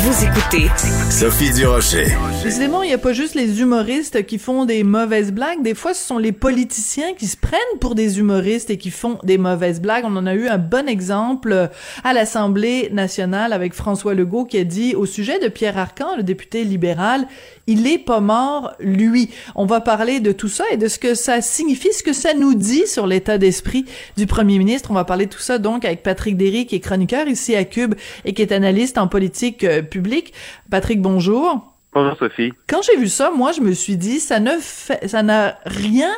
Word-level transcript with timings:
Vous 0.00 0.24
écoutez 0.24 0.68
Sophie 1.10 1.50
Durocher. 1.50 2.06
Décidément, 2.44 2.84
il 2.84 2.86
n'y 2.86 2.94
a 2.94 2.98
pas 2.98 3.12
juste 3.12 3.34
les 3.34 3.60
humoristes 3.60 4.24
qui 4.26 4.38
font 4.38 4.64
des 4.64 4.84
mauvaises 4.84 5.32
blagues. 5.32 5.60
Des 5.62 5.74
fois, 5.74 5.92
ce 5.92 6.06
sont 6.06 6.18
les 6.18 6.30
politiciens 6.30 7.14
qui 7.14 7.26
se 7.26 7.36
prennent 7.36 7.58
pour 7.80 7.96
des 7.96 8.20
humoristes 8.20 8.70
et 8.70 8.76
qui 8.78 8.92
font 8.92 9.18
des 9.24 9.38
mauvaises 9.38 9.80
blagues. 9.80 10.04
On 10.06 10.14
en 10.14 10.26
a 10.26 10.34
eu 10.34 10.46
un 10.46 10.58
bon 10.58 10.88
exemple 10.88 11.68
à 12.04 12.12
l'Assemblée 12.12 12.90
nationale 12.92 13.52
avec 13.52 13.74
François 13.74 14.14
Legault 14.14 14.44
qui 14.44 14.58
a 14.58 14.64
dit 14.64 14.94
au 14.94 15.04
sujet 15.04 15.40
de 15.40 15.48
Pierre 15.48 15.76
Arcan, 15.76 16.16
le 16.16 16.22
député 16.22 16.62
libéral, 16.62 17.26
il 17.66 17.86
est 17.86 17.98
pas 17.98 18.20
mort, 18.20 18.74
lui. 18.78 19.30
On 19.56 19.66
va 19.66 19.80
parler 19.80 20.20
de 20.20 20.30
tout 20.30 20.48
ça 20.48 20.64
et 20.70 20.76
de 20.76 20.86
ce 20.86 21.00
que 21.00 21.14
ça 21.14 21.40
signifie, 21.40 21.92
ce 21.92 22.04
que 22.04 22.12
ça 22.12 22.34
nous 22.34 22.54
dit 22.54 22.86
sur 22.86 23.08
l'état 23.08 23.36
d'esprit 23.36 23.84
du 24.16 24.26
premier 24.26 24.58
ministre. 24.58 24.92
On 24.92 24.94
va 24.94 25.04
parler 25.04 25.26
de 25.26 25.32
tout 25.32 25.40
ça 25.40 25.58
donc 25.58 25.84
avec 25.84 26.04
Patrick 26.04 26.36
Derry, 26.36 26.66
qui 26.66 26.76
est 26.76 26.80
chroniqueur 26.80 27.26
ici 27.26 27.56
à 27.56 27.64
Cube 27.64 27.94
et 28.24 28.32
qui 28.32 28.42
est 28.42 28.52
analyste 28.52 28.96
en 28.96 29.08
politique 29.08 29.66
publique. 29.88 30.32
Patrick, 30.70 31.00
bonjour. 31.00 31.74
Bonjour 31.92 32.16
Sophie. 32.18 32.52
Quand 32.68 32.82
j'ai 32.82 32.96
vu 32.96 33.08
ça, 33.08 33.30
moi 33.30 33.52
je 33.52 33.60
me 33.60 33.72
suis 33.72 33.96
dit 33.96 34.20
ça 34.20 34.40
ne 34.40 34.58
fait, 34.60 35.08
ça 35.08 35.22
n'a 35.22 35.58
rien 35.64 36.10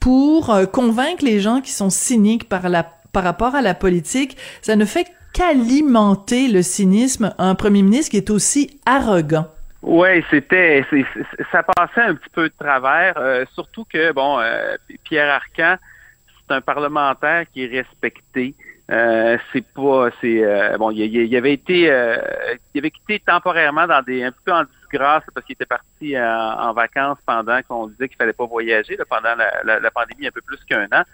pour 0.00 0.50
euh, 0.50 0.66
convaincre 0.66 1.24
les 1.24 1.40
gens 1.40 1.60
qui 1.60 1.72
sont 1.72 1.90
cyniques 1.90 2.48
par 2.48 2.68
la 2.68 2.82
par 3.12 3.24
rapport 3.24 3.54
à 3.54 3.62
la 3.62 3.74
politique, 3.74 4.36
ça 4.62 4.76
ne 4.76 4.84
fait 4.84 5.06
qu'alimenter 5.32 6.48
le 6.48 6.62
cynisme 6.62 7.34
un 7.38 7.54
premier 7.54 7.82
ministre 7.82 8.10
qui 8.10 8.16
est 8.16 8.30
aussi 8.30 8.78
arrogant. 8.86 9.46
Oui, 9.82 10.22
c'était, 10.30 10.84
ça 11.50 11.62
passait 11.62 12.02
un 12.02 12.14
petit 12.14 12.28
peu 12.32 12.48
de 12.48 12.54
travers, 12.58 13.14
euh, 13.16 13.44
surtout 13.54 13.86
que 13.90 14.12
bon, 14.12 14.38
euh, 14.38 14.76
Pierre 15.04 15.34
Arcan, 15.34 15.76
c'est 16.26 16.54
un 16.54 16.60
parlementaire 16.60 17.44
qui 17.50 17.64
est 17.64 17.82
respecté. 17.82 18.54
Euh, 18.90 19.38
c'est 19.52 19.64
pas, 19.72 20.10
c'est 20.20 20.76
bon, 20.78 20.90
il, 20.90 21.36
avait 21.36 21.52
été, 21.52 21.82
il 22.74 22.78
avait 22.78 22.90
quitté 22.90 23.20
temporairement 23.20 23.86
dans 23.86 24.02
des, 24.02 24.24
un 24.24 24.32
peu 24.44 24.52
en 24.52 24.64
disgrâce 24.64 25.22
parce 25.32 25.46
qu'il 25.46 25.54
était 25.54 25.66
parti 25.66 26.18
en, 26.18 26.72
vacances 26.72 27.18
pendant 27.24 27.60
qu'on 27.62 27.86
disait 27.86 28.08
qu'il 28.08 28.16
fallait 28.16 28.32
pas 28.32 28.46
voyager 28.46 28.98
pendant 29.08 29.36
la, 29.36 29.78
la, 29.78 29.90
pandémie 29.92 30.26
un 30.26 30.32
peu 30.32 30.40
plus 30.40 30.58
qu'un 30.64 30.88
an 30.92 31.04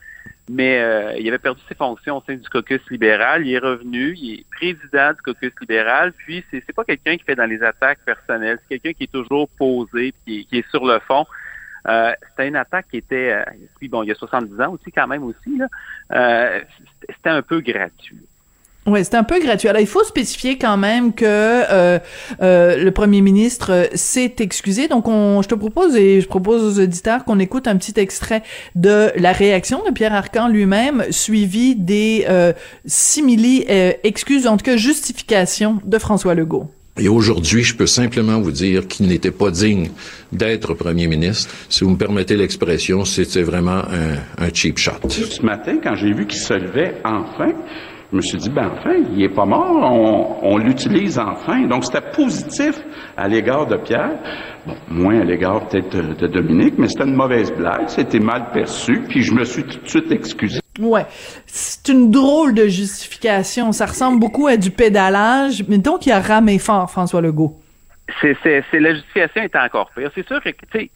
mais 0.48 0.78
euh, 0.78 1.16
il 1.18 1.26
avait 1.28 1.38
perdu 1.38 1.60
ses 1.68 1.74
fonctions 1.74 2.18
au 2.18 2.22
sein 2.26 2.36
du 2.36 2.48
caucus 2.48 2.80
libéral. 2.90 3.46
Il 3.46 3.52
est 3.52 3.58
revenu, 3.58 4.14
il 4.16 4.40
est 4.40 4.46
président 4.50 5.12
du 5.12 5.22
caucus 5.22 5.52
libéral, 5.60 6.12
puis 6.12 6.44
c'est, 6.50 6.62
c'est 6.66 6.72
pas 6.72 6.84
quelqu'un 6.84 7.16
qui 7.16 7.24
fait 7.24 7.34
dans 7.34 7.48
les 7.48 7.62
attaques 7.62 7.98
personnelles, 8.04 8.58
c'est 8.62 8.78
quelqu'un 8.78 8.96
qui 8.96 9.04
est 9.04 9.12
toujours 9.12 9.48
posé, 9.58 10.14
qui, 10.24 10.46
qui 10.46 10.58
est 10.58 10.70
sur 10.70 10.86
le 10.86 10.98
fond. 11.00 11.26
Euh, 11.88 12.12
c'était 12.28 12.48
une 12.48 12.56
attaque 12.56 12.86
qui 12.90 12.98
était, 12.98 13.32
euh, 13.32 13.44
puis 13.78 13.88
bon, 13.88 14.02
il 14.02 14.08
y 14.08 14.12
a 14.12 14.14
70 14.14 14.60
ans 14.60 14.72
aussi 14.72 14.90
quand 14.92 15.06
même 15.06 15.22
aussi, 15.24 15.56
là, 15.56 15.66
euh, 16.12 16.60
c'était 17.08 17.30
un 17.30 17.42
peu 17.42 17.60
gratuit. 17.60 18.26
Oui, 18.86 19.00
c'est 19.02 19.16
un 19.16 19.24
peu 19.24 19.40
gratuit. 19.40 19.68
Alors, 19.68 19.80
il 19.80 19.88
faut 19.88 20.04
spécifier 20.04 20.58
quand 20.58 20.76
même 20.76 21.12
que 21.12 21.24
euh, 21.24 21.98
euh, 22.40 22.76
le 22.76 22.90
premier 22.92 23.20
ministre 23.20 23.72
euh, 23.72 23.84
s'est 23.94 24.36
excusé. 24.38 24.86
Donc, 24.86 25.08
on, 25.08 25.42
je 25.42 25.48
te 25.48 25.56
propose 25.56 25.96
et 25.96 26.20
je 26.20 26.28
propose 26.28 26.62
aux 26.62 26.80
auditeurs 26.80 27.24
qu'on 27.24 27.40
écoute 27.40 27.66
un 27.66 27.76
petit 27.76 27.98
extrait 27.98 28.44
de 28.76 29.10
la 29.16 29.32
réaction 29.32 29.82
de 29.84 29.90
Pierre 29.90 30.14
Arcan 30.14 30.46
lui-même, 30.46 31.04
suivi 31.10 31.74
des 31.74 32.26
euh, 32.28 32.52
simili 32.84 33.64
euh, 33.68 33.92
excuses, 34.04 34.46
en 34.46 34.56
tout 34.56 34.64
cas 34.64 34.76
justifications 34.76 35.80
de 35.84 35.98
François 35.98 36.34
Legault. 36.36 36.70
Et 36.98 37.08
aujourd'hui, 37.08 37.62
je 37.62 37.76
peux 37.76 37.86
simplement 37.86 38.40
vous 38.40 38.50
dire 38.50 38.86
qu'il 38.88 39.06
n'était 39.06 39.30
pas 39.30 39.50
digne 39.50 39.90
d'être 40.32 40.72
premier 40.72 41.06
ministre. 41.06 41.54
Si 41.68 41.84
vous 41.84 41.90
me 41.90 41.98
permettez 41.98 42.36
l'expression, 42.36 43.04
c'était 43.04 43.42
vraiment 43.42 43.82
un, 44.38 44.48
cheap 44.54 44.78
shot. 44.78 44.92
Ce 45.08 45.42
matin, 45.42 45.76
quand 45.82 45.94
j'ai 45.94 46.14
vu 46.14 46.26
qu'il 46.26 46.40
se 46.40 46.54
levait 46.54 46.94
enfin, 47.04 47.52
je 48.10 48.16
me 48.16 48.22
suis 48.22 48.38
dit, 48.38 48.48
ben 48.48 48.70
enfin, 48.72 48.94
il 49.14 49.22
est 49.22 49.28
pas 49.28 49.44
mort, 49.44 50.40
on, 50.42 50.56
l'utilise 50.56 51.18
enfin. 51.18 51.66
Donc, 51.66 51.84
c'était 51.84 52.00
positif 52.14 52.80
à 53.16 53.28
l'égard 53.28 53.66
de 53.66 53.76
Pierre. 53.76 54.18
Bon, 54.66 54.74
moins 54.88 55.20
à 55.20 55.24
l'égard 55.24 55.68
peut-être 55.68 56.16
de, 56.16 56.26
Dominique, 56.26 56.74
mais 56.78 56.88
c'était 56.88 57.04
une 57.04 57.14
mauvaise 57.14 57.52
blague, 57.52 57.88
c'était 57.88 58.20
mal 58.20 58.50
perçu, 58.52 59.02
puis 59.08 59.22
je 59.22 59.34
me 59.34 59.44
suis 59.44 59.64
tout 59.64 59.80
de 59.80 59.88
suite 59.88 60.10
excusé. 60.12 60.60
Ouais, 60.78 61.06
c'est 61.46 61.88
une 61.88 62.10
drôle 62.10 62.54
de 62.54 62.66
justification. 62.66 63.72
Ça 63.72 63.86
ressemble 63.86 64.20
beaucoup 64.20 64.46
à 64.46 64.56
du 64.56 64.70
pédalage, 64.70 65.64
mais 65.68 65.78
donc 65.78 66.06
il 66.06 66.12
a 66.12 66.20
ramé 66.20 66.58
fort, 66.58 66.90
François 66.90 67.20
Legault. 67.20 67.60
C'est, 68.20 68.36
c'est, 68.42 68.64
c'est 68.70 68.80
la 68.80 68.94
justification 68.94 69.42
est 69.42 69.56
encore 69.56 69.90
pire. 69.90 70.10
C'est 70.14 70.26
sûr 70.26 70.42
que, 70.42 70.50
tu 70.50 70.56
sais, 70.72 70.90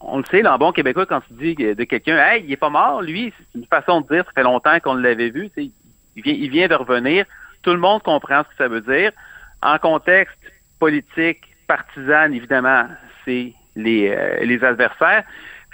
on 0.00 0.18
le 0.18 0.24
sait, 0.30 0.42
là, 0.42 0.56
bon 0.58 0.72
québécois, 0.72 1.06
quand 1.06 1.20
tu 1.28 1.34
dis 1.34 1.54
de 1.54 1.84
quelqu'un, 1.84 2.16
hey, 2.18 2.44
il 2.46 2.52
est 2.52 2.56
pas 2.56 2.70
mort, 2.70 3.02
lui, 3.02 3.32
c'est 3.38 3.58
une 3.58 3.66
façon 3.66 4.00
de 4.00 4.08
dire, 4.08 4.24
ça 4.24 4.32
fait 4.34 4.42
longtemps 4.42 4.78
qu'on 4.80 4.94
l'avait 4.94 5.30
vu, 5.30 5.50
il 5.56 5.70
vient, 6.16 6.34
il 6.34 6.50
vient 6.50 6.68
de 6.68 6.74
revenir. 6.74 7.24
Tout 7.62 7.72
le 7.72 7.78
monde 7.78 8.02
comprend 8.02 8.42
ce 8.42 8.48
que 8.48 8.56
ça 8.58 8.68
veut 8.68 8.80
dire. 8.80 9.12
En 9.62 9.78
contexte 9.78 10.38
politique, 10.78 11.42
partisan, 11.66 12.32
évidemment, 12.32 12.84
c'est 13.24 13.52
les, 13.74 14.08
euh, 14.08 14.44
les 14.44 14.62
adversaires. 14.64 15.24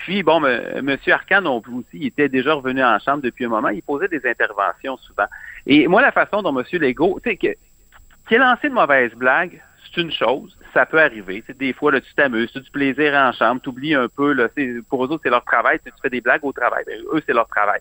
Puis, 0.02 0.24
bon, 0.24 0.44
M. 0.44 0.96
Arcan 1.12 1.60
plus 1.60 1.74
aussi, 1.74 1.86
il 1.94 2.06
était 2.06 2.28
déjà 2.28 2.54
revenu 2.54 2.82
en 2.82 2.98
chambre 2.98 3.22
depuis 3.22 3.44
un 3.44 3.50
moment. 3.50 3.68
Il 3.68 3.82
posait 3.82 4.08
des 4.08 4.26
interventions 4.26 4.96
souvent. 4.96 5.26
Et 5.64 5.86
moi, 5.86 6.02
la 6.02 6.10
façon 6.10 6.42
dont 6.42 6.58
M. 6.58 6.64
Legault, 6.72 7.20
tu 7.22 7.30
sais, 7.30 7.36
qu'il 7.36 7.50
ait 7.50 8.38
lancé 8.38 8.66
une 8.66 8.74
mauvaise 8.74 9.12
blague, 9.14 9.62
c'est 9.84 10.00
une 10.00 10.10
chose. 10.10 10.58
Ça 10.74 10.86
peut 10.86 11.00
arriver. 11.00 11.44
des 11.56 11.72
fois, 11.72 11.92
là, 11.92 12.00
tu 12.00 12.12
t'amuses, 12.14 12.50
tu 12.50 12.58
as 12.58 12.62
du 12.62 12.70
plaisir 12.72 13.14
en 13.14 13.30
chambre, 13.30 13.60
tu 13.62 13.68
oublies 13.68 13.94
un 13.94 14.08
peu. 14.08 14.32
Là, 14.32 14.48
pour 14.88 15.04
eux 15.04 15.08
autres, 15.08 15.20
c'est 15.22 15.30
leur 15.30 15.44
travail. 15.44 15.78
Tu 15.84 15.92
fais 16.02 16.10
des 16.10 16.20
blagues 16.20 16.44
au 16.44 16.52
travail. 16.52 16.82
Ben, 16.84 16.98
eux, 17.12 17.22
c'est 17.24 17.32
leur 17.32 17.46
travail. 17.46 17.78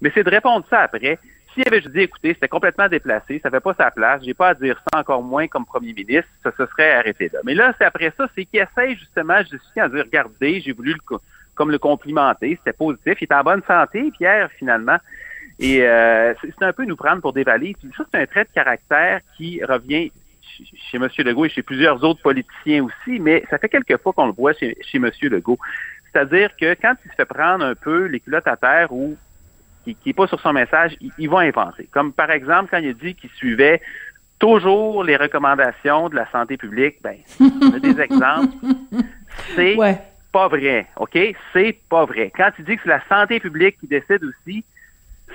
Mais 0.00 0.10
c'est 0.14 0.24
de 0.24 0.30
répondre 0.30 0.64
ça 0.70 0.80
après 0.80 1.18
s'il 1.58 1.66
avait 1.66 1.80
juste 1.80 1.94
dit, 1.94 2.02
écoutez, 2.02 2.34
c'était 2.34 2.48
complètement 2.48 2.88
déplacé, 2.88 3.40
ça 3.42 3.50
fait 3.50 3.60
pas 3.60 3.74
sa 3.74 3.90
place, 3.90 4.22
j'ai 4.24 4.34
pas 4.34 4.50
à 4.50 4.54
dire 4.54 4.80
ça 4.92 5.00
encore 5.00 5.22
moins 5.22 5.48
comme 5.48 5.64
premier 5.64 5.92
ministre, 5.92 6.28
ça 6.42 6.52
se 6.56 6.66
serait 6.66 6.92
arrêté 6.92 7.30
là. 7.32 7.40
Mais 7.44 7.54
là, 7.54 7.74
c'est 7.78 7.84
après 7.84 8.12
ça, 8.16 8.28
c'est 8.34 8.44
qu'il 8.44 8.60
essaie 8.60 8.94
justement 8.94 9.40
de 9.40 9.46
justifier 9.46 9.82
à 9.82 9.88
dire, 9.88 10.04
regardez, 10.04 10.60
j'ai 10.60 10.72
voulu 10.72 10.94
le, 10.94 11.16
comme 11.58 11.70
le 11.72 11.78
complimenter, 11.78 12.56
c'était 12.56 12.76
positif, 12.76 13.18
il 13.20 13.24
est 13.24 13.34
en 13.34 13.42
bonne 13.42 13.62
santé, 13.66 14.10
Pierre, 14.16 14.48
finalement. 14.58 14.96
Et 15.58 15.82
euh, 15.82 16.32
c'est 16.40 16.64
un 16.64 16.72
peu 16.72 16.84
nous 16.84 16.94
prendre 16.94 17.20
pour 17.20 17.32
des 17.32 17.42
valises. 17.42 17.74
ça, 17.96 18.04
c'est 18.12 18.20
un 18.22 18.26
trait 18.26 18.44
de 18.44 18.50
caractère 18.54 19.20
qui 19.36 19.62
revient 19.64 20.12
chez 20.90 20.96
M. 20.96 21.08
Legault 21.18 21.46
et 21.46 21.48
chez 21.48 21.62
plusieurs 21.62 22.02
autres 22.04 22.22
politiciens 22.22 22.84
aussi, 22.84 23.18
mais 23.18 23.44
ça 23.50 23.58
fait 23.58 23.68
quelques 23.68 24.00
fois 24.00 24.12
qu'on 24.12 24.26
le 24.26 24.32
voit 24.32 24.52
chez, 24.52 24.76
chez 24.82 24.98
M. 24.98 25.10
Legault. 25.22 25.58
C'est-à-dire 26.12 26.50
que 26.56 26.74
quand 26.74 26.94
il 27.04 27.10
se 27.10 27.16
fait 27.16 27.24
prendre 27.24 27.64
un 27.64 27.74
peu 27.74 28.06
les 28.06 28.20
culottes 28.20 28.46
à 28.46 28.56
terre 28.56 28.92
ou 28.92 29.16
qui 29.84 29.96
n'est 30.06 30.12
pas 30.12 30.26
sur 30.26 30.40
son 30.40 30.52
message, 30.52 30.96
il, 31.18 31.28
va 31.28 31.40
inventer. 31.40 31.88
Comme 31.90 32.12
par 32.12 32.30
exemple, 32.30 32.68
quand 32.70 32.78
il 32.78 32.90
a 32.90 32.92
dit 32.92 33.14
qu'il 33.14 33.30
suivait 33.30 33.80
toujours 34.38 35.02
les 35.02 35.16
recommandations 35.16 36.08
de 36.08 36.14
la 36.14 36.30
santé 36.30 36.56
publique, 36.56 36.98
ben, 37.02 37.16
on 37.40 37.72
a 37.74 37.80
des 37.80 38.00
exemples. 38.00 38.54
C'est 39.56 39.76
pas 40.32 40.48
vrai, 40.48 40.86
OK? 40.96 41.18
C'est 41.52 41.78
pas 41.88 42.04
vrai. 42.04 42.32
Quand 42.36 42.50
il 42.58 42.64
dit 42.64 42.76
que 42.76 42.82
c'est 42.84 42.88
la 42.88 43.02
santé 43.08 43.40
publique 43.40 43.78
qui 43.80 43.86
décide 43.86 44.22
aussi, 44.24 44.64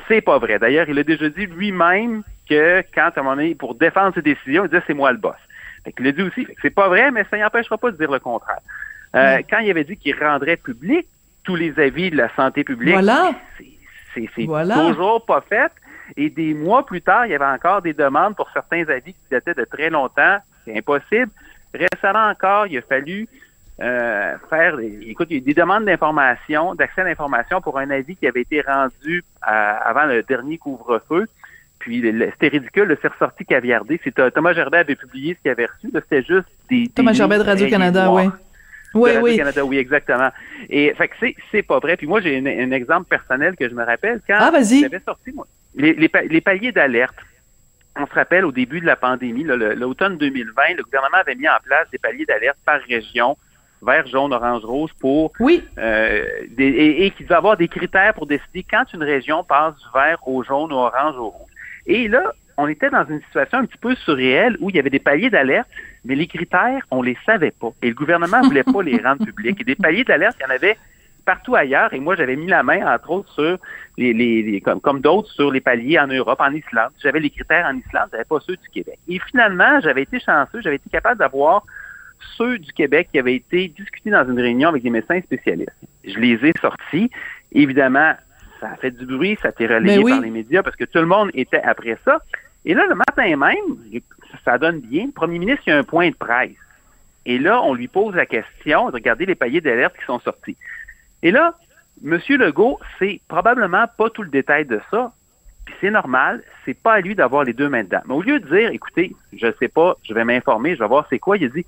c'est 0.07 0.21
pas 0.21 0.37
vrai. 0.37 0.59
D'ailleurs, 0.59 0.87
il 0.89 0.97
a 0.99 1.03
déjà 1.03 1.29
dit 1.29 1.45
lui-même 1.45 2.23
que 2.49 2.83
quand, 2.93 3.09
à 3.15 3.19
un 3.19 3.23
moment 3.23 3.35
donné, 3.35 3.55
pour 3.55 3.75
défendre 3.75 4.13
ses 4.15 4.21
décisions, 4.21 4.65
il 4.65 4.69
disait 4.69 4.83
c'est 4.87 4.93
moi 4.93 5.11
le 5.11 5.17
boss. 5.17 5.35
Fait 5.83 5.93
il 5.99 6.07
a 6.07 6.11
dit 6.11 6.21
aussi, 6.21 6.47
c'est 6.61 6.69
pas 6.69 6.87
vrai, 6.87 7.11
mais 7.11 7.25
ça 7.29 7.37
n'empêchera 7.37 7.77
pas 7.77 7.91
de 7.91 7.97
dire 7.97 8.11
le 8.11 8.19
contraire. 8.19 8.61
Euh, 9.15 9.41
quand 9.49 9.59
il 9.59 9.69
avait 9.69 9.83
dit 9.83 9.97
qu'il 9.97 10.17
rendrait 10.17 10.57
public 10.57 11.07
tous 11.43 11.55
les 11.55 11.77
avis 11.79 12.09
de 12.09 12.17
la 12.17 12.33
santé 12.35 12.63
publique, 12.63 12.93
voilà. 12.93 13.31
C'est 14.15 14.29
toujours 14.45 15.25
pas 15.25 15.41
fait. 15.41 15.71
Et 16.15 16.29
des 16.29 16.53
mois 16.53 16.85
plus 16.85 17.01
tard, 17.01 17.25
il 17.25 17.31
y 17.31 17.35
avait 17.35 17.45
encore 17.45 17.81
des 17.81 17.93
demandes 17.93 18.35
pour 18.35 18.49
certains 18.51 18.87
avis 18.89 19.13
qui 19.13 19.19
dataient 19.31 19.55
de 19.55 19.65
très 19.65 19.89
longtemps. 19.89 20.37
C'est 20.65 20.77
impossible. 20.77 21.31
Récemment 21.73 22.29
encore, 22.29 22.67
il 22.67 22.77
a 22.77 22.81
fallu 22.81 23.27
euh, 23.81 24.37
faire, 24.49 24.77
écoute, 24.79 25.27
il 25.31 25.37
y 25.37 25.41
a 25.41 25.43
des 25.43 25.53
demandes 25.53 25.85
d'information, 25.85 26.75
d'accès 26.75 27.01
à 27.01 27.05
l'information 27.05 27.59
pour 27.61 27.79
un 27.79 27.89
avis 27.89 28.15
qui 28.15 28.27
avait 28.27 28.41
été 28.41 28.61
rendu 28.61 29.23
avant 29.41 30.05
le 30.05 30.23
dernier 30.23 30.57
couvre-feu. 30.57 31.25
Puis 31.79 32.01
c'était 32.31 32.47
ridicule, 32.47 32.97
c'est 33.01 33.09
ressorti 33.09 33.45
caviardé. 33.45 33.99
C'est 34.03 34.15
Thomas 34.33 34.53
Gerbet 34.53 34.77
avait 34.77 34.95
publié 34.95 35.33
ce 35.33 35.41
qu'il 35.41 35.51
avait 35.51 35.65
reçu. 35.65 35.89
C'était 35.93 36.23
juste 36.23 36.47
des. 36.69 36.87
Thomas 36.87 37.13
Gerbet 37.13 37.39
de 37.39 37.43
Radio-Canada, 37.43 38.11
oui. 38.11 38.23
Oui, 38.93 39.11
oui. 39.21 39.37
Canada, 39.37 39.65
oui, 39.65 39.77
exactement. 39.77 40.29
Et 40.69 40.93
fait 40.93 41.07
que 41.07 41.15
c'est, 41.19 41.35
c'est 41.51 41.63
pas 41.63 41.79
vrai. 41.79 41.97
Puis 41.97 42.07
moi, 42.07 42.21
j'ai 42.21 42.37
un, 42.37 42.71
exemple 42.71 43.09
personnel 43.09 43.55
que 43.55 43.67
je 43.67 43.73
me 43.73 43.83
rappelle 43.83 44.21
quand 44.27 44.37
ah, 44.37 44.51
j'avais 44.53 45.01
sorti 45.03 45.31
moi, 45.31 45.47
les, 45.75 45.93
les, 45.93 46.09
les 46.29 46.41
paliers 46.41 46.71
d'alerte. 46.71 47.15
On 47.95 48.07
se 48.07 48.13
rappelle 48.13 48.45
au 48.45 48.51
début 48.51 48.79
de 48.79 48.85
la 48.85 48.95
pandémie, 48.95 49.43
l'automne 49.43 50.17
2020, 50.17 50.75
le 50.77 50.83
gouvernement 50.83 51.17
avait 51.17 51.35
mis 51.35 51.47
en 51.47 51.59
place 51.63 51.87
des 51.91 51.99
paliers 51.99 52.25
d'alerte 52.25 52.57
par 52.65 52.79
région, 52.81 53.37
vert, 53.83 54.07
jaune, 54.07 54.33
orange, 54.33 54.63
rouge, 54.63 54.91
pour 54.99 55.31
oui. 55.39 55.63
euh, 55.77 56.23
des, 56.49 56.65
et, 56.65 57.05
et 57.05 57.11
qu'il 57.11 57.25
devait 57.25 57.35
avoir 57.35 57.57
des 57.57 57.67
critères 57.67 58.13
pour 58.13 58.27
décider 58.27 58.65
quand 58.69 58.85
une 58.93 59.03
région 59.03 59.43
passe 59.43 59.75
du 59.75 59.85
vert 59.93 60.17
au 60.27 60.43
jaune, 60.43 60.71
au 60.71 60.77
orange, 60.77 61.15
au 61.17 61.29
rouge. 61.29 61.51
Et 61.85 62.07
là, 62.07 62.33
on 62.57 62.67
était 62.67 62.89
dans 62.89 63.05
une 63.05 63.21
situation 63.21 63.59
un 63.59 63.65
petit 63.65 63.77
peu 63.77 63.95
surréelle 63.95 64.57
où 64.59 64.69
il 64.69 64.75
y 64.75 64.79
avait 64.79 64.89
des 64.89 64.99
paliers 64.99 65.29
d'alerte, 65.29 65.67
mais 66.05 66.15
les 66.15 66.27
critères, 66.27 66.85
on 66.91 67.01
les 67.01 67.17
savait 67.25 67.51
pas. 67.51 67.71
Et 67.81 67.89
le 67.89 67.95
gouvernement 67.95 68.41
voulait 68.43 68.63
pas 68.63 68.81
les 68.83 68.97
rendre 69.01 69.25
publics. 69.25 69.59
Et 69.61 69.63
des 69.63 69.75
paliers 69.75 70.03
d'alerte, 70.03 70.37
il 70.39 70.43
y 70.43 70.45
en 70.45 70.55
avait 70.55 70.77
partout 71.25 71.55
ailleurs. 71.55 71.93
Et 71.93 71.99
moi, 71.99 72.15
j'avais 72.15 72.35
mis 72.35 72.47
la 72.47 72.63
main, 72.63 72.85
entre 72.93 73.09
autres, 73.09 73.33
sur 73.33 73.57
les, 73.97 74.13
les, 74.13 74.61
comme, 74.61 74.81
comme 74.81 75.01
d'autres, 75.01 75.29
sur 75.31 75.51
les 75.51 75.61
paliers 75.61 75.99
en 75.99 76.07
Europe, 76.07 76.41
en 76.41 76.51
Islande. 76.51 76.91
J'avais 77.01 77.19
les 77.19 77.29
critères 77.29 77.65
en 77.65 77.77
Islande, 77.77 78.09
j'avais 78.11 78.25
pas 78.25 78.39
ceux 78.41 78.57
du 78.57 78.69
Québec. 78.69 78.99
Et 79.07 79.19
finalement, 79.19 79.79
j'avais 79.81 80.03
été 80.03 80.19
chanceux, 80.19 80.61
j'avais 80.61 80.75
été 80.77 80.89
capable 80.89 81.19
d'avoir 81.19 81.63
ceux 82.37 82.59
du 82.59 82.71
Québec 82.73 83.09
qui 83.11 83.19
avaient 83.19 83.35
été 83.35 83.67
discutés 83.69 84.09
dans 84.09 84.27
une 84.29 84.39
réunion 84.39 84.69
avec 84.69 84.83
des 84.83 84.89
médecins 84.89 85.21
spécialistes. 85.21 85.71
Je 86.03 86.17
les 86.19 86.33
ai 86.45 86.53
sortis. 86.61 87.09
Évidemment, 87.51 88.13
ça 88.59 88.71
a 88.71 88.75
fait 88.77 88.91
du 88.91 89.05
bruit, 89.05 89.37
ça 89.41 89.49
a 89.49 89.51
été 89.51 89.67
relayé 89.67 89.97
Ben 89.97 90.03
oui. 90.03 90.11
par 90.11 90.21
les 90.21 90.29
médias 90.31 90.63
parce 90.63 90.75
que 90.75 90.85
tout 90.85 90.99
le 90.99 91.05
monde 91.05 91.29
était 91.33 91.61
après 91.61 91.97
ça. 92.05 92.19
Et 92.65 92.73
là, 92.73 92.85
le 92.87 92.95
matin 92.95 93.35
même, 93.35 94.01
ça 94.45 94.57
donne 94.57 94.79
bien, 94.79 95.05
le 95.07 95.11
premier 95.11 95.39
ministre, 95.39 95.63
il 95.67 95.71
y 95.71 95.73
a 95.73 95.77
un 95.77 95.83
point 95.83 96.09
de 96.09 96.15
presse. 96.15 96.51
Et 97.25 97.37
là, 97.39 97.61
on 97.61 97.73
lui 97.73 97.87
pose 97.87 98.15
la 98.15 98.25
question, 98.25 98.85
regardez 98.85 99.25
les 99.25 99.35
paliers 99.35 99.61
d'alerte 99.61 99.95
qui 99.97 100.05
sont 100.05 100.19
sortis. 100.19 100.57
Et 101.21 101.31
là, 101.31 101.57
M. 102.03 102.19
Legault, 102.29 102.79
c'est 102.99 103.21
probablement 103.27 103.85
pas 103.97 104.09
tout 104.09 104.23
le 104.23 104.29
détail 104.29 104.65
de 104.65 104.79
ça, 104.91 105.13
puis 105.65 105.75
c'est 105.79 105.91
normal, 105.91 106.43
c'est 106.65 106.73
pas 106.73 106.93
à 106.93 106.99
lui 106.99 107.15
d'avoir 107.15 107.45
les 107.45 107.53
deux 107.53 107.69
mains 107.69 107.83
dedans. 107.83 108.01
Mais 108.05 108.13
au 108.13 108.21
lieu 108.21 108.39
de 108.39 108.47
dire, 108.47 108.71
écoutez, 108.71 109.15
je 109.31 109.47
sais 109.59 109.69
pas, 109.69 109.95
je 110.03 110.13
vais 110.13 110.25
m'informer, 110.25 110.75
je 110.75 110.79
vais 110.79 110.87
voir 110.87 111.05
c'est 111.09 111.19
quoi, 111.19 111.37
il 111.37 111.45
a 111.45 111.49
dit, 111.49 111.65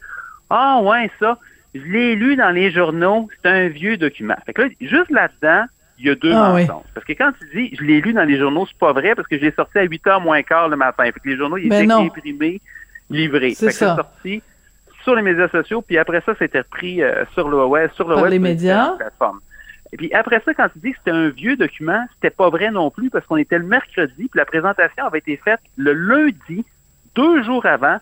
ah 0.50 0.80
ouais, 0.82 1.10
ça, 1.20 1.38
je 1.74 1.82
l'ai 1.82 2.16
lu 2.16 2.36
dans 2.36 2.50
les 2.52 2.72
journaux, 2.72 3.28
c'est 3.44 3.50
un 3.50 3.68
vieux 3.68 3.98
document. 3.98 4.36
Fait 4.46 4.54
que 4.54 4.62
là, 4.64 4.68
juste 4.82 5.10
là-dedans, 5.12 5.66
il 5.98 6.08
y 6.08 6.10
a 6.10 6.16
deux 6.16 6.34
Ah 6.34 6.54
oui. 6.54 6.62
mensonges. 6.62 6.86
Parce 6.94 7.06
que 7.06 7.14
quand 7.14 7.32
tu 7.40 7.48
dis, 7.56 7.76
je 7.76 7.84
l'ai 7.84 8.02
lu 8.02 8.14
dans 8.14 8.24
les 8.24 8.38
journaux, 8.38 8.66
c'est 8.66 8.78
pas 8.78 8.94
vrai, 8.94 9.16
parce 9.16 9.28
que 9.28 9.38
je 9.38 9.44
l'ai 9.46 9.52
sorti 9.52 9.78
à 9.80 9.84
8 9.84 10.08
heures 10.08 10.22
moins 10.22 10.42
quart 10.44 10.68
le 10.70 10.76
matin. 10.76 11.04
Fait 11.06 11.12
que 11.14 11.30
les 11.30 11.38
journaux, 11.38 11.58
ils 11.58 11.70
Ben 11.70 11.84
étaient 11.84 11.94
imprimés, 11.94 12.62
livrés. 13.10 13.54
C'est 13.54 13.72
ça. 13.72 13.96
sorti 13.96 14.42
sur 15.04 15.16
les 15.16 15.22
médias 15.22 15.48
sociaux, 15.50 15.82
puis 15.82 15.98
après 15.98 16.22
ça, 16.26 16.34
c'était 16.40 16.60
repris 16.60 17.04
euh, 17.04 17.26
sur 17.34 17.48
le 17.48 17.64
web, 17.66 17.92
sur 17.94 18.08
le 18.08 18.16
Par 18.16 18.24
web 18.24 18.32
les 18.32 18.38
sur 18.38 18.44
médias. 18.44 18.94
Et 19.94 19.98
puis 19.98 20.12
après 20.14 20.42
ça, 20.44 20.54
quand 20.54 20.68
tu 20.70 20.80
dis 20.80 20.92
que 20.92 20.98
c'était 20.98 21.12
un 21.16 21.30
vieux 21.30 21.56
document, 21.56 22.04
c'était 22.16 22.32
pas 22.36 22.50
vrai 22.50 22.72
non 22.72 22.90
plus, 22.90 23.10
parce 23.10 23.26
qu'on 23.28 23.38
était 23.38 23.60
le 23.60 23.66
mercredi, 23.66 24.14
puis 24.28 24.30
la 24.38 24.46
présentation 24.46 25.06
avait 25.06 25.20
été 25.20 25.38
faite 25.38 25.60
le 25.78 25.94
lundi, 25.94 26.66
deux 27.16 27.44
jours 27.44 27.66
avant, 27.66 27.98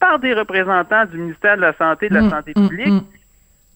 par 0.00 0.18
des 0.18 0.32
représentants 0.34 1.04
du 1.06 1.18
ministère 1.18 1.56
de 1.56 1.62
la 1.62 1.74
Santé 1.76 2.06
et 2.06 2.08
de 2.08 2.14
la 2.14 2.22
Mm, 2.22 2.30
Santé 2.30 2.52
mm, 2.56 2.68
publique 2.68 2.88
mm. 2.88 3.02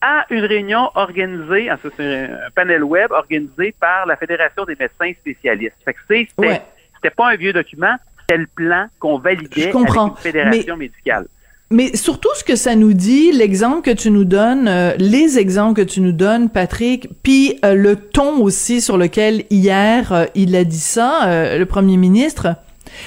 à 0.01 0.25
une 0.31 0.45
réunion 0.45 0.91
organisée, 0.95 1.71
en 1.71 1.77
c'est 1.97 2.25
un 2.25 2.51
panel 2.55 2.83
web 2.85 3.11
organisé 3.13 3.75
par 3.81 4.07
la 4.07 4.17
Fédération 4.17 4.65
des 4.65 4.77
médecins 4.79 5.13
spécialistes. 5.21 5.77
Fait 5.85 5.93
que 5.95 5.99
c'est- 6.09 6.29
c'était 6.37 6.49
Ouais. 7.05 7.11
pas 7.17 7.31
un 7.33 7.37
vieux 7.37 7.53
document, 7.53 7.95
c'était 8.21 8.39
le 8.39 8.47
plan 8.55 8.87
qu'on 8.99 9.19
validait 9.19 9.71
avec 9.75 9.75
une 9.95 10.17
fédération 10.17 10.77
médicale. 10.77 11.27
Mais 11.71 11.97
surtout, 11.97 12.29
ce 12.35 12.45
que 12.45 12.55
ça 12.55 12.77
nous 12.77 12.93
dit, 12.93 13.33
l'exemple 13.33 13.81
que 13.81 13.97
tu 13.97 14.11
nous 14.11 14.25
donnes, 14.27 14.69
euh, 14.69 14.93
les 14.99 15.39
exemples 15.39 15.83
que 15.83 15.87
tu 15.89 16.03
nous 16.03 16.13
donnes, 16.13 16.51
Patrick, 16.51 17.09
puis 17.23 17.59
euh, 17.65 17.73
le 17.75 17.97
ton 17.97 18.43
aussi 18.43 18.83
sur 18.83 18.99
lequel 18.99 19.45
hier 19.49 20.13
euh, 20.13 20.27
il 20.35 20.55
a 20.55 20.65
dit 20.65 20.79
ça, 20.79 21.57
le 21.57 21.65
premier 21.65 21.97
ministre, 21.97 22.57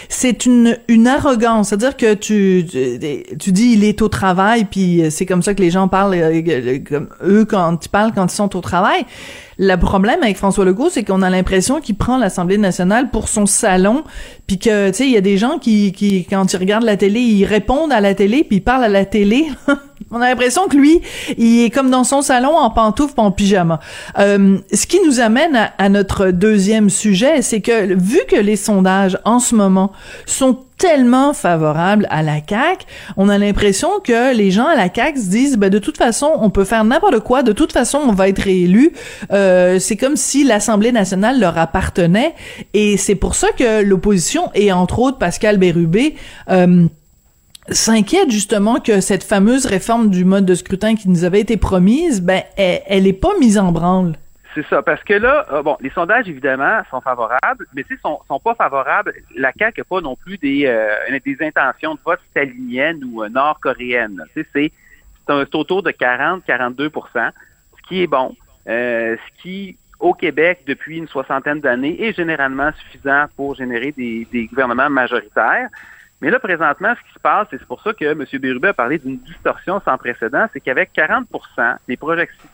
c'est 0.10 0.46
une 0.46 0.78
une 0.88 1.08
arrogance, 1.08 1.70
c'est-à-dire 1.70 1.98
que 1.98 2.14
tu 2.14 2.66
tu 3.40 3.52
dis 3.52 3.74
il 3.74 3.84
est 3.84 4.02
au 4.02 4.08
travail, 4.08 4.66
puis 4.66 5.04
c'est 5.10 5.26
comme 5.26 5.42
ça 5.42 5.54
que 5.54 5.62
les 5.62 5.72
gens 5.72 5.88
parlent, 5.88 6.16
euh, 6.16 6.80
comme 6.88 7.08
eux 7.24 7.46
quand 7.46 7.86
ils 7.86 7.90
parlent 7.90 8.12
quand 8.14 8.32
ils 8.32 8.36
sont 8.36 8.56
au 8.56 8.62
travail. 8.62 9.06
Le 9.58 9.76
problème 9.78 10.22
avec 10.22 10.36
François 10.36 10.66
Legault, 10.66 10.90
c'est 10.90 11.04
qu'on 11.04 11.22
a 11.22 11.30
l'impression 11.30 11.80
qu'il 11.80 11.96
prend 11.96 12.18
l'Assemblée 12.18 12.58
nationale 12.58 13.10
pour 13.10 13.30
son 13.30 13.46
salon, 13.46 14.04
puis 14.48 14.60
que, 14.60 14.90
tu 14.90 14.96
sais, 14.96 15.06
il 15.06 15.12
y 15.12 15.18
a 15.18 15.22
des 15.22 15.38
gens 15.38 15.60
qui, 15.60 15.94
qui, 15.94 16.26
quand 16.26 16.52
ils 16.52 16.58
regardent 16.58 16.84
la 16.84 16.98
télé, 16.98 17.22
ils 17.22 17.46
répondent 17.46 17.94
à 17.94 18.02
la 18.02 18.14
télé, 18.16 18.44
puis 18.44 18.58
ils 18.58 18.64
parlent 18.64 18.84
à 18.84 18.90
la 18.90 19.06
télé. 19.06 19.46
On 20.12 20.22
a 20.22 20.30
l'impression 20.30 20.68
que 20.68 20.78
lui, 20.78 21.02
il 21.38 21.64
est 21.64 21.70
comme 21.70 21.90
dans 21.90 22.04
son 22.04 22.22
salon 22.22 22.56
en 22.56 22.70
pantoufles, 22.70 23.14
en 23.18 23.32
pyjama. 23.32 23.80
Euh, 24.20 24.58
ce 24.74 24.88
qui 24.88 25.00
nous 25.06 25.20
amène 25.20 25.56
à, 25.56 25.72
à 25.78 25.90
notre 25.90 26.32
deuxième 26.32 26.90
sujet, 26.90 27.42
c'est 27.42 27.62
que 27.62 27.94
vu 27.94 28.20
que 28.28 28.36
les 28.36 28.56
sondages 28.56 29.18
en 29.26 29.40
ce 29.40 29.56
moment 29.56 29.92
sont 30.26 30.60
tellement 30.78 31.34
favorables 31.34 32.08
à 32.10 32.22
la 32.22 32.36
CAQ, 32.48 32.86
on 33.18 33.30
a 33.30 33.38
l'impression 33.38 33.90
que 34.04 34.36
les 34.36 34.52
gens 34.52 34.68
à 34.68 34.76
la 34.76 34.94
CAQ 34.94 35.20
se 35.20 35.30
disent, 35.30 35.58
ben, 35.58 35.70
de 35.70 35.80
toute 35.80 35.98
façon, 35.98 36.32
on 36.40 36.50
peut 36.50 36.66
faire 36.66 36.84
n'importe 36.84 37.20
quoi, 37.22 37.44
de 37.44 37.54
toute 37.54 37.72
façon, 37.72 38.00
on 38.06 38.12
va 38.12 38.30
être 38.30 38.42
réélu. 38.42 38.92
Euh, 39.32 39.80
c'est 39.80 39.96
comme 39.96 40.18
si 40.18 40.44
l'Assemblée 40.44 40.92
nationale 40.92 41.40
leur 41.40 41.58
appartenait, 41.58 42.36
et 42.74 42.98
c'est 42.98 43.16
pour 43.16 43.36
ça 43.36 43.48
que 43.58 43.82
l'opposition, 43.82 44.50
et 44.54 44.72
entre 44.72 45.00
autres 45.00 45.18
Pascal 45.18 45.58
Bérubé, 45.58 46.16
euh, 46.50 46.88
s'inquiète 47.70 48.32
justement 48.32 48.80
que 48.80 49.02
cette 49.02 49.24
fameuse 49.24 49.66
réforme 49.66 50.10
du 50.10 50.26
mode 50.26 50.46
de 50.46 50.56
scrutin 50.56 50.96
qui 50.96 51.10
nous 51.10 51.24
avait 51.24 51.40
été 51.40 51.58
promise, 51.58 52.22
ben, 52.22 52.44
elle, 52.58 52.82
elle 52.88 53.08
est 53.08 53.14
pas 53.14 53.38
mise 53.40 53.58
en 53.58 53.72
branle. 53.72 54.14
C'est 54.56 54.66
ça, 54.68 54.82
parce 54.82 55.04
que 55.04 55.14
là, 55.14 55.46
euh, 55.52 55.62
bon, 55.62 55.76
les 55.82 55.90
sondages, 55.90 56.30
évidemment, 56.30 56.80
sont 56.90 57.02
favorables, 57.02 57.68
mais 57.74 57.84
sais, 57.84 57.98
sont, 58.02 58.22
sont 58.26 58.40
pas 58.40 58.56
favorables. 58.56 59.14
La 59.36 59.52
CAQ 59.52 59.82
n'a 59.82 59.84
pas 59.84 60.00
non 60.00 60.16
plus 60.16 60.38
des, 60.38 60.66
euh, 60.66 61.20
des 61.26 61.38
intentions 61.42 61.96
de 61.96 62.00
vote 62.06 62.22
staliniennes 62.32 63.04
ou 63.04 63.22
euh, 63.22 63.30
sais, 64.34 64.48
c'est 64.54 64.72
c'est 65.28 65.56
autour 65.56 65.82
de 65.82 65.90
40-42% 65.90 66.92
ce 67.16 67.88
qui 67.88 68.04
est 68.04 68.08
bon, 68.08 68.36
ce 68.68 69.42
qui, 69.42 69.76
au 70.00 70.14
Québec, 70.14 70.62
depuis 70.68 71.00
une 71.00 71.08
soixantaine 71.08 71.62
d'années, 71.62 72.00
est 72.00 72.14
généralement 72.14 72.70
suffisant 72.80 73.26
pour 73.36 73.56
générer 73.56 73.92
des, 73.92 74.28
des 74.32 74.46
gouvernements 74.46 74.90
majoritaires. 74.90 75.70
Mais 76.26 76.32
là, 76.32 76.40
présentement, 76.40 76.92
ce 76.96 77.08
qui 77.08 77.14
se 77.14 77.20
passe, 77.20 77.46
et 77.54 77.60
c'est 77.60 77.68
pour 77.68 77.80
ça 77.84 77.94
que 77.94 78.04
M. 78.04 78.26
Bérubé 78.42 78.70
a 78.70 78.74
parlé 78.74 78.98
d'une 78.98 79.20
distorsion 79.20 79.80
sans 79.86 79.96
précédent, 79.96 80.48
c'est 80.52 80.60
qu'avec 80.60 80.92
40 80.94 81.28
des 81.88 82.00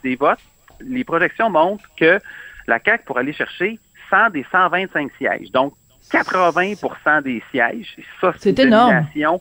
des 0.04 0.16
votes, 0.18 0.40
les 0.82 1.06
projections 1.06 1.50
montrent 1.50 1.90
que 1.96 2.20
la 2.68 2.80
CAQ 2.84 3.06
pour 3.06 3.18
aller 3.18 3.32
chercher 3.32 3.80
100 4.10 4.32
des 4.32 4.46
125 4.52 5.10
sièges. 5.18 5.52
Donc, 5.54 5.74
80% 6.12 7.22
des 7.24 7.42
sièges. 7.50 7.96
Ça, 8.20 8.34
C'est 8.38 8.50
une 8.60 8.68
énorme. 8.68 8.90
domination 8.94 9.40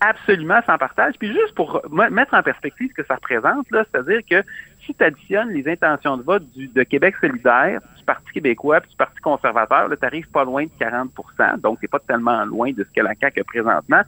absolument 0.00 0.60
sans 0.66 0.78
partage. 0.78 1.14
Puis 1.18 1.28
juste 1.28 1.54
pour 1.54 1.82
mettre 1.90 2.34
en 2.34 2.42
perspective 2.42 2.88
ce 2.90 3.02
que 3.02 3.06
ça 3.06 3.16
représente, 3.16 3.70
là, 3.70 3.84
c'est-à-dire 3.90 4.20
que 4.28 4.42
si 4.86 4.94
tu 4.94 5.04
additionnes 5.04 5.50
les 5.50 5.68
intentions 5.70 6.16
de 6.16 6.22
vote 6.22 6.42
du, 6.52 6.68
de 6.68 6.82
Québec 6.82 7.14
solidaire, 7.20 7.80
du 7.96 8.04
Parti 8.04 8.32
québécois 8.32 8.80
puis 8.80 8.90
du 8.90 8.96
Parti 8.96 9.20
conservateur, 9.20 9.88
tu 9.90 9.96
n'arrives 10.02 10.30
pas 10.30 10.44
loin 10.44 10.64
de 10.64 10.70
40% 10.80 11.60
Donc, 11.60 11.78
c'est 11.80 11.90
pas 11.90 11.98
tellement 12.00 12.44
loin 12.44 12.72
de 12.72 12.82
ce 12.84 12.90
que 12.98 13.04
la 13.04 13.14
CAQ 13.14 13.40
a 13.40 13.44
présentement. 13.44 14.02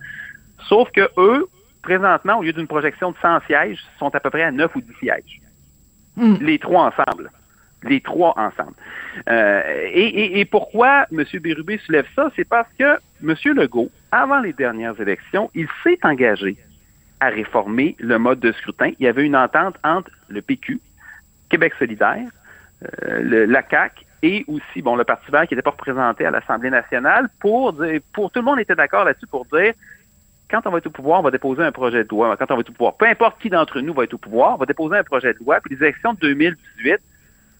Sauf 0.68 0.90
que 0.92 1.08
eux, 1.18 1.46
présentement, 1.82 2.38
au 2.38 2.42
lieu 2.42 2.52
d'une 2.52 2.66
projection 2.68 3.10
de 3.12 3.16
100 3.20 3.40
sièges, 3.46 3.78
sont 3.98 4.14
à 4.14 4.20
peu 4.20 4.30
près 4.30 4.44
à 4.44 4.50
9 4.50 4.74
ou 4.76 4.80
10 4.80 4.92
sièges. 5.00 5.40
Hmm. 6.16 6.34
Les 6.40 6.58
trois 6.58 6.84
ensemble. 6.96 7.30
Les 7.84 8.00
trois 8.00 8.32
ensemble. 8.38 8.74
Euh, 9.28 9.62
et, 9.92 10.06
et- 10.06 10.40
et 10.40 10.44
pourquoi 10.44 11.06
M. 11.10 11.24
Bérubé 11.40 11.78
soulève 11.78 12.06
ça? 12.14 12.30
C'est 12.36 12.48
parce 12.48 12.68
que 12.78 12.96
M. 13.22 13.34
Legault, 13.54 13.90
avant 14.10 14.40
les 14.40 14.52
dernières 14.52 15.00
élections, 15.00 15.50
il 15.54 15.68
s'est 15.82 15.98
engagé 16.02 16.56
à 17.20 17.28
réformer 17.28 17.96
le 17.98 18.18
mode 18.18 18.40
de 18.40 18.52
scrutin. 18.52 18.90
Il 18.98 19.04
y 19.04 19.08
avait 19.08 19.24
une 19.24 19.36
entente 19.36 19.76
entre 19.84 20.10
le 20.28 20.42
PQ, 20.42 20.80
Québec 21.48 21.72
solidaire, 21.78 22.28
euh, 23.04 23.46
la 23.46 23.62
CAQ 23.68 24.04
et 24.22 24.44
aussi 24.48 24.82
le 24.82 25.04
Parti 25.04 25.30
vert 25.30 25.46
qui 25.46 25.54
n'était 25.54 25.62
pas 25.62 25.70
représenté 25.70 26.24
à 26.26 26.30
l'Assemblée 26.30 26.70
nationale 26.70 27.28
pour 27.40 27.72
dire, 27.72 28.00
pour 28.12 28.30
tout 28.30 28.40
le 28.40 28.44
monde 28.44 28.60
était 28.60 28.74
d'accord 28.74 29.04
là-dessus 29.04 29.26
pour 29.26 29.44
dire 29.46 29.74
quand 30.50 30.66
on 30.66 30.70
va 30.70 30.78
être 30.78 30.86
au 30.86 30.90
pouvoir, 30.90 31.20
on 31.20 31.22
va 31.22 31.30
déposer 31.30 31.62
un 31.62 31.72
projet 31.72 32.04
de 32.04 32.08
loi. 32.10 32.36
Quand 32.36 32.50
on 32.50 32.54
va 32.54 32.60
être 32.60 32.68
au 32.68 32.74
pouvoir, 32.74 32.96
peu 32.96 33.06
importe 33.06 33.40
qui 33.40 33.48
d'entre 33.48 33.80
nous 33.80 33.94
va 33.94 34.04
être 34.04 34.14
au 34.14 34.18
pouvoir, 34.18 34.54
on 34.54 34.58
va 34.58 34.66
déposer 34.66 34.96
un 34.96 35.02
projet 35.02 35.32
de 35.32 35.38
loi. 35.38 35.60
Puis 35.60 35.74
les 35.74 35.82
élections 35.82 36.12
de 36.12 36.18
2018 36.18 36.98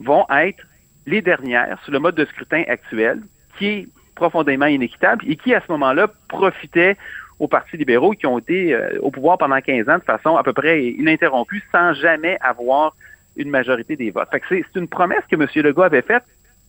vont 0.00 0.26
être 0.31 0.62
les 1.07 1.23
dernières 1.23 1.83
sur 1.85 1.92
le 1.92 1.99
mode 1.99 2.14
de 2.14 2.25
scrutin 2.26 2.62
actuel, 2.69 3.23
qui 3.59 3.66
est 3.66 3.88
profondément 4.14 4.66
inéquitable 4.66 5.25
et 5.28 5.37
qui, 5.37 5.54
à 5.54 5.61
ce 5.61 5.71
moment-là, 5.73 6.09
profitait 6.28 6.97
aux 7.38 7.49
partis 7.49 7.76
libéraux 7.76 8.12
qui 8.12 8.26
ont 8.26 8.38
été 8.38 8.75
euh, 8.75 8.99
au 9.00 9.11
pouvoir 9.11 9.38
pendant 9.38 9.61
15 9.61 9.88
ans 9.88 9.99
de 9.99 10.04
façon 10.04 10.37
à 10.37 10.42
peu 10.42 10.52
près 10.52 10.85
ininterrompue 10.85 11.62
sans 11.73 11.92
jamais 11.95 12.38
avoir 12.40 12.95
une 13.37 13.50
majorité 13.50 13.97
des 13.97 14.11
votes. 14.11 14.28
Fait 14.31 14.40
que 14.40 14.47
c'est 14.50 14.78
une 14.78 14.88
promesse 14.88 15.23
que 15.31 15.37
M. 15.37 15.47
Legault 15.64 15.83
avait 15.83 16.02
faite 16.02 16.25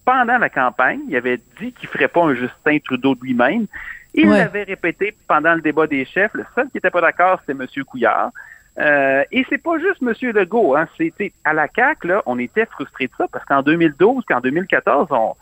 pendant 0.06 0.38
la 0.38 0.50
campagne. 0.50 1.02
Il 1.10 1.16
avait 1.16 1.40
dit 1.60 1.74
qu'il 1.74 1.90
ferait 1.90 2.08
pas 2.08 2.24
un 2.24 2.34
Justin 2.34 2.80
Trudeau 2.84 3.16
de 3.16 3.22
lui-même. 3.22 3.68
Il 4.16 4.30
Ouais. 4.30 4.40
l'avait 4.40 4.64
répété 4.64 5.16
pendant 5.28 5.54
le 5.54 5.62
débat 5.62 5.88
des 5.88 6.06
chefs. 6.06 6.34
Le 6.34 6.46
seul 6.56 6.66
qui 6.66 6.78
n'était 6.78 6.90
pas 6.92 7.02
d'accord, 7.02 7.40
c'était 7.46 7.60
M. 7.62 7.68
Couillard. 7.86 8.32
Euh, 8.80 9.24
et 9.32 9.46
c'est 9.50 9.62
pas 9.62 9.78
juste 9.78 10.02
M. 10.02 10.32
Legault. 10.32 10.76
Hein. 10.76 10.88
C'était 10.98 11.34
à 11.44 11.54
la 11.54 11.68
CAQ, 11.74 12.08
là, 12.08 12.24
on 12.26 12.40
était 12.40 12.66
frustrés 12.66 13.08
de 13.08 13.12
ça 13.18 13.28
parce 13.32 13.46
qu'en 13.46 13.62
2012, 13.62 14.24
qu'en 14.26 14.40
2014, 14.40 15.08
on, 15.12 15.36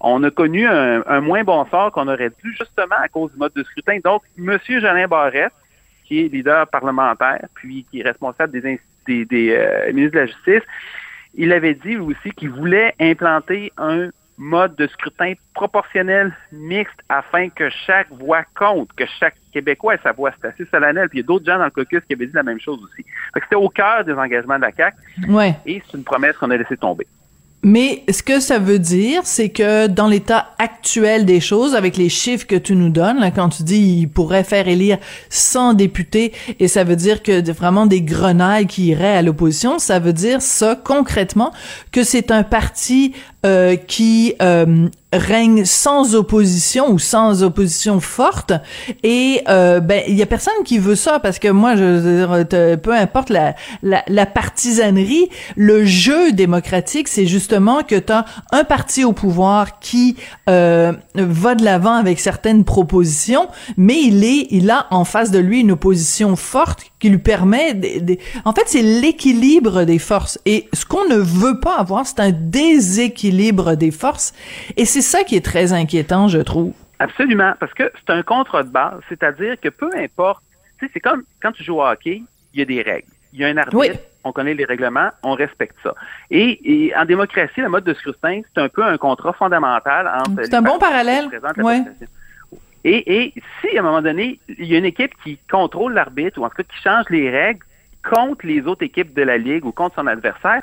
on 0.00 0.22
a 0.22 0.30
connu 0.30 0.66
un, 0.66 1.02
un 1.06 1.20
moins 1.20 1.44
bon 1.44 1.64
sort 1.66 1.92
qu'on 1.92 2.08
aurait 2.08 2.30
dû 2.42 2.54
justement 2.56 2.96
à 3.02 3.08
cause 3.08 3.32
du 3.32 3.38
mode 3.38 3.52
de 3.54 3.62
scrutin. 3.64 3.98
Donc, 4.04 4.22
M. 4.38 4.58
Jolin 4.68 5.08
Barrette, 5.08 5.52
qui 6.04 6.20
est 6.24 6.28
leader 6.28 6.66
parlementaire, 6.68 7.46
puis 7.54 7.84
qui 7.90 8.00
est 8.00 8.04
responsable 8.04 8.52
des, 8.52 8.80
des, 9.06 9.24
des 9.24 9.50
euh, 9.52 9.92
ministres 9.92 10.14
de 10.14 10.20
la 10.20 10.26
Justice, 10.26 10.62
il 11.34 11.52
avait 11.52 11.74
dit 11.74 11.96
aussi 11.98 12.30
qu'il 12.32 12.50
voulait 12.50 12.94
implanter 13.00 13.72
un 13.76 14.08
mode 14.38 14.76
de 14.76 14.86
scrutin 14.86 15.32
proportionnel 15.52 16.32
mixte 16.52 16.98
afin 17.08 17.48
que 17.48 17.68
chaque 17.70 18.08
voix 18.12 18.44
compte, 18.56 18.88
que 18.92 19.04
chaque 19.18 19.34
Québécois 19.52 19.94
ait 19.94 20.00
sa 20.02 20.12
voix. 20.12 20.30
C'est 20.40 20.48
assez 20.48 20.64
solennel. 20.66 21.08
Puis 21.08 21.18
il 21.18 21.22
y 21.22 21.24
a 21.24 21.26
d'autres 21.26 21.44
gens 21.44 21.58
dans 21.58 21.64
le 21.64 21.70
caucus 21.70 22.02
qui 22.06 22.12
avaient 22.14 22.26
dit 22.26 22.32
la 22.32 22.44
même 22.44 22.60
chose 22.60 22.78
aussi. 22.82 23.04
Fait 23.34 23.40
que 23.40 23.46
c'était 23.46 23.56
au 23.56 23.68
cœur 23.68 24.04
des 24.04 24.12
engagements 24.12 24.56
de 24.56 24.62
la 24.62 24.72
CAQ 24.72 24.96
Ouais. 25.28 25.54
et 25.66 25.82
c'est 25.86 25.98
une 25.98 26.04
promesse 26.04 26.36
qu'on 26.36 26.50
a 26.50 26.56
laissé 26.56 26.76
tomber. 26.76 27.06
Mais 27.64 28.04
ce 28.08 28.22
que 28.22 28.38
ça 28.38 28.60
veut 28.60 28.78
dire, 28.78 29.22
c'est 29.24 29.48
que 29.48 29.88
dans 29.88 30.06
l'état 30.06 30.50
actuel 30.58 31.26
des 31.26 31.40
choses, 31.40 31.74
avec 31.74 31.96
les 31.96 32.08
chiffres 32.08 32.46
que 32.46 32.54
tu 32.54 32.76
nous 32.76 32.88
donnes, 32.88 33.18
là, 33.18 33.32
quand 33.32 33.48
tu 33.48 33.64
dis 33.64 33.98
il 34.00 34.06
pourrait 34.08 34.44
faire 34.44 34.68
élire 34.68 34.98
100 35.30 35.74
députés, 35.74 36.32
et 36.60 36.68
ça 36.68 36.84
veut 36.84 36.94
dire 36.94 37.20
que 37.20 37.50
vraiment 37.50 37.86
des 37.86 38.00
grenailles 38.00 38.68
qui 38.68 38.86
iraient 38.86 39.16
à 39.16 39.22
l'opposition, 39.22 39.80
ça 39.80 39.98
veut 39.98 40.12
dire 40.12 40.40
ça 40.40 40.76
concrètement 40.76 41.52
que 41.90 42.04
c'est 42.04 42.30
un 42.30 42.44
parti 42.44 43.12
euh, 43.44 43.74
qui 43.74 44.34
euh, 44.40 44.88
règne 45.12 45.64
sans 45.64 46.14
opposition 46.14 46.90
ou 46.90 46.98
sans 46.98 47.42
opposition 47.42 48.00
forte. 48.00 48.52
Et 49.02 49.42
euh, 49.48 49.80
ben 49.80 50.02
il 50.06 50.14
y 50.14 50.22
a 50.22 50.26
personne 50.26 50.52
qui 50.64 50.78
veut 50.78 50.96
ça 50.96 51.18
parce 51.18 51.38
que 51.38 51.48
moi 51.48 51.76
je 51.76 52.74
peu 52.76 52.94
importe 52.94 53.30
la, 53.30 53.54
la, 53.82 54.04
la 54.06 54.26
partisanerie 54.26 55.28
le 55.56 55.84
jeu 55.84 56.32
démocratique 56.32 57.08
c'est 57.08 57.26
justement 57.26 57.82
que 57.82 57.96
tu 57.96 58.12
as 58.12 58.24
un 58.52 58.64
parti 58.64 59.04
au 59.04 59.12
pouvoir 59.12 59.78
qui 59.78 60.16
euh, 60.48 60.92
va 61.14 61.54
de 61.54 61.64
l'avant 61.64 61.94
avec 61.94 62.20
certaines 62.20 62.64
propositions 62.64 63.48
mais 63.76 64.00
il 64.02 64.24
est 64.24 64.48
il 64.50 64.70
a 64.70 64.86
en 64.90 65.04
face 65.04 65.30
de 65.30 65.38
lui 65.38 65.60
une 65.60 65.72
opposition 65.72 66.36
forte 66.36 66.82
qui 66.98 67.08
lui 67.08 67.18
permet 67.18 67.80
en 68.44 68.52
fait 68.52 68.64
c'est 68.66 68.82
l'équilibre 68.82 69.84
des 69.84 69.98
forces. 69.98 70.38
Et 70.46 70.68
ce 70.72 70.84
qu'on 70.84 71.06
ne 71.08 71.16
veut 71.16 71.60
pas 71.60 71.76
avoir 71.76 72.06
c'est 72.06 72.20
un 72.20 72.32
déséquilibre 72.32 73.76
des 73.76 73.90
forces. 73.90 74.32
Et 74.76 74.84
c'est 74.84 74.97
ça 75.02 75.24
qui 75.24 75.36
est 75.36 75.44
très 75.44 75.72
inquiétant 75.72 76.28
je 76.28 76.38
trouve 76.38 76.74
absolument 76.98 77.54
parce 77.60 77.72
que 77.74 77.90
c'est 77.94 78.12
un 78.12 78.22
contre 78.22 78.62
de 78.62 78.68
base 78.68 79.00
c'est-à-dire 79.08 79.58
que 79.60 79.68
peu 79.68 79.90
importe 79.96 80.42
c'est 80.80 81.00
comme 81.00 81.24
quand 81.42 81.52
tu 81.52 81.64
joues 81.64 81.76
au 81.76 81.84
hockey 81.84 82.22
il 82.54 82.58
y 82.58 82.62
a 82.62 82.64
des 82.64 82.82
règles 82.82 83.08
il 83.32 83.40
y 83.40 83.44
a 83.44 83.48
un 83.48 83.56
arbitre 83.56 83.98
on 84.28 84.32
connaît 84.32 84.54
les 84.54 84.64
règlements, 84.64 85.10
on 85.22 85.34
respecte 85.34 85.76
ça. 85.82 85.94
Et, 86.30 86.92
en 86.96 87.04
démocratie, 87.04 87.60
le 87.60 87.68
mode 87.68 87.84
de 87.84 87.94
scrutin, 87.94 88.42
c'est 88.54 88.60
un 88.60 88.68
peu 88.68 88.84
un 88.84 88.96
contrat 88.98 89.32
fondamental 89.32 90.06
entre. 90.06 90.44
C'est 90.44 90.54
un 90.54 90.62
bon 90.62 90.78
parallèle. 90.78 91.28
Ouais. 91.58 91.82
Et, 92.84 93.32
si, 93.60 93.76
à 93.76 93.80
un 93.80 93.82
moment 93.82 94.02
donné, 94.02 94.38
il 94.48 94.66
y 94.66 94.74
a 94.74 94.78
une 94.78 94.84
équipe 94.84 95.12
qui 95.22 95.38
contrôle 95.50 95.94
l'arbitre 95.94 96.40
ou 96.40 96.44
en 96.44 96.48
tout 96.48 96.56
cas 96.56 96.62
qui 96.62 96.82
change 96.82 97.06
les 97.10 97.30
règles 97.30 97.64
contre 98.08 98.46
les 98.46 98.62
autres 98.62 98.84
équipes 98.84 99.14
de 99.14 99.22
la 99.22 99.36
Ligue 99.36 99.64
ou 99.64 99.72
contre 99.72 99.96
son 99.96 100.06
adversaire, 100.06 100.62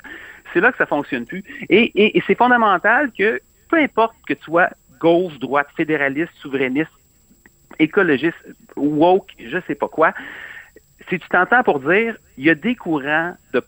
c'est 0.52 0.60
là 0.60 0.72
que 0.72 0.78
ça 0.78 0.86
fonctionne 0.86 1.26
plus. 1.26 1.44
Et, 1.68 2.22
c'est 2.26 2.36
fondamental 2.36 3.10
que, 3.16 3.40
peu 3.76 3.82
importe 3.82 4.14
que 4.26 4.34
tu 4.34 4.42
sois 4.44 4.70
gauche, 4.98 5.38
droite, 5.38 5.68
fédéraliste, 5.76 6.32
souverainiste, 6.40 6.90
écologiste, 7.78 8.36
woke, 8.74 9.30
je 9.38 9.58
sais 9.66 9.74
pas 9.74 9.88
quoi, 9.88 10.14
si 11.08 11.18
tu 11.18 11.28
t'entends 11.28 11.62
pour 11.62 11.80
dire, 11.80 12.16
il 12.38 12.44
y 12.44 12.50
a 12.50 12.54
des 12.54 12.74
courants 12.74 13.34
de, 13.52 13.62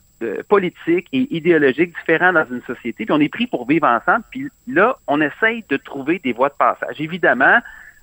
politiques 0.49 1.07
et 1.13 1.29
idéologiques 1.37 1.95
différents 1.95 2.33
dans 2.33 2.47
une 2.51 2.63
société, 2.63 3.05
puis 3.05 3.13
on 3.13 3.21
est 3.21 3.29
pris 3.29 3.47
pour 3.47 3.69
vivre 3.69 3.87
ensemble, 3.87 4.25
puis 4.31 4.49
là, 4.67 4.97
on 5.07 5.21
essaye 5.21 5.65
de 5.69 5.77
trouver 5.77 6.19
des 6.19 6.33
voies 6.33 6.49
de 6.49 6.55
passage. 6.55 7.01
Évidemment, 7.01 7.59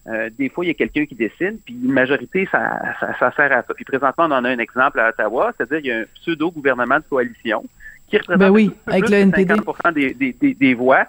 euh, 0.07 0.29
des 0.38 0.47
fois, 0.50 0.63
il 0.63 0.69
y 0.69 0.71
a 0.71 0.75
quelqu'un 0.75 1.05
qui 1.05 1.15
décide, 1.15 1.59
puis 1.65 1.74
une 1.74 1.91
majorité, 1.91 2.47
ça, 2.51 2.79
ça, 3.19 3.31
sert 3.35 3.51
à 3.51 3.63
ça. 3.63 3.74
Puis 3.74 3.83
présentement, 3.83 4.25
on 4.25 4.31
en 4.31 4.45
a 4.45 4.50
un 4.50 4.59
exemple 4.59 5.00
à 5.00 5.09
Ottawa, 5.09 5.51
c'est-à-dire 5.57 5.79
qu'il 5.79 5.88
y 5.88 5.91
a 5.91 5.97
un 6.01 6.05
pseudo-gouvernement 6.21 7.00
de 7.00 7.05
coalition 7.09 7.65
qui 8.07 8.17
représente 8.17 8.39
ben 8.39 8.50
oui, 8.50 8.71
avec 8.88 9.09
le 9.09 9.31
50 9.31 9.93
des, 9.95 10.13
des, 10.13 10.53
des, 10.53 10.74
voix. 10.74 11.05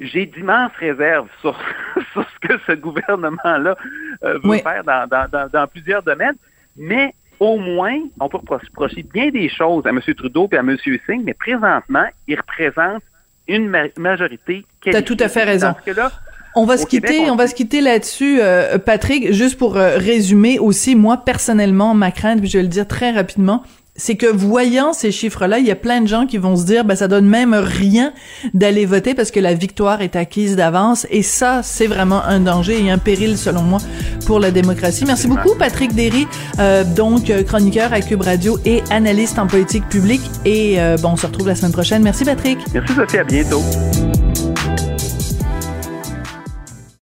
J'ai 0.00 0.26
d'immenses 0.26 0.72
réserves 0.78 1.28
sur, 1.40 1.56
sur, 2.12 2.24
ce 2.24 2.48
que 2.48 2.54
ce 2.66 2.72
gouvernement-là 2.72 3.76
euh, 4.24 4.38
veut 4.42 4.58
faire 4.58 4.82
dans, 4.82 5.06
dans, 5.06 5.48
dans, 5.48 5.66
plusieurs 5.66 6.02
domaines, 6.02 6.36
mais 6.76 7.14
au 7.38 7.58
moins, 7.58 7.98
on 8.18 8.28
peut 8.28 8.38
reprocher 8.38 9.02
bien 9.02 9.30
des 9.30 9.48
choses 9.48 9.86
à 9.86 9.90
M. 9.90 10.00
Trudeau 10.16 10.48
et 10.52 10.56
à 10.56 10.60
M. 10.60 10.76
Singh, 11.06 11.22
mais 11.24 11.34
présentement, 11.34 12.06
il 12.26 12.36
représente 12.36 13.02
une 13.48 13.74
majorité. 13.98 14.64
Tu 14.80 14.90
as 14.94 15.02
tout 15.02 15.16
à 15.20 15.28
fait 15.28 15.44
raison. 15.44 15.74
On 16.56 16.64
va 16.64 16.76
se 16.76 16.86
quitter, 16.86 17.30
on, 17.30 17.36
va 17.36 17.46
se 17.46 17.54
quitter 17.54 17.80
là-dessus, 17.80 18.40
euh, 18.40 18.78
Patrick. 18.78 19.32
Juste 19.32 19.56
pour 19.56 19.76
euh, 19.76 19.96
résumer 19.96 20.58
aussi, 20.58 20.96
moi 20.96 21.18
personnellement, 21.18 21.94
ma 21.94 22.10
crainte, 22.10 22.40
puis 22.40 22.48
je 22.48 22.58
vais 22.58 22.62
le 22.62 22.68
dire 22.68 22.88
très 22.88 23.12
rapidement, 23.12 23.62
c'est 24.00 24.16
que 24.16 24.26
voyant 24.26 24.94
ces 24.94 25.12
chiffres-là, 25.12 25.58
il 25.58 25.66
y 25.66 25.70
a 25.70 25.76
plein 25.76 26.00
de 26.00 26.08
gens 26.08 26.24
qui 26.24 26.38
vont 26.38 26.56
se 26.56 26.64
dire, 26.64 26.86
ben 26.86 26.96
ça 26.96 27.06
donne 27.06 27.26
même 27.26 27.52
rien 27.52 28.14
d'aller 28.54 28.86
voter 28.86 29.14
parce 29.14 29.30
que 29.30 29.40
la 29.40 29.52
victoire 29.52 30.00
est 30.00 30.16
acquise 30.16 30.56
d'avance. 30.56 31.06
Et 31.10 31.22
ça, 31.22 31.60
c'est 31.62 31.86
vraiment 31.86 32.24
un 32.24 32.40
danger 32.40 32.82
et 32.82 32.90
un 32.90 32.96
péril, 32.96 33.36
selon 33.36 33.62
moi, 33.62 33.78
pour 34.26 34.40
la 34.40 34.50
démocratie. 34.50 35.04
Merci 35.06 35.28
beaucoup, 35.28 35.54
Patrick 35.54 35.94
Derry, 35.94 36.26
euh, 36.60 36.82
donc 36.82 37.30
chroniqueur 37.46 37.92
à 37.92 38.00
Cube 38.00 38.22
Radio 38.22 38.58
et 38.64 38.82
analyste 38.90 39.38
en 39.38 39.46
politique 39.46 39.86
publique. 39.90 40.22
Et 40.46 40.78
bon, 41.02 41.10
on 41.10 41.16
se 41.16 41.26
retrouve 41.26 41.48
la 41.48 41.54
semaine 41.54 41.72
prochaine. 41.72 42.02
Merci, 42.02 42.24
Patrick. 42.24 42.58
Merci, 42.72 42.94
Sophie. 42.94 43.18
À 43.18 43.24
bientôt. 43.24 43.62